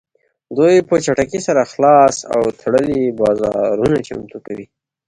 دوی 0.57 0.75
په 0.89 0.95
چټکۍ 1.05 1.39
سره 1.47 1.61
خلاص 1.71 2.15
او 2.35 2.41
تړلي 2.61 3.01
بازارونه 3.19 3.97
چمتو 4.07 4.37
کوي 4.45 4.65